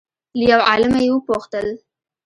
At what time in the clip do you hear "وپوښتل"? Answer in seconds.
1.13-1.67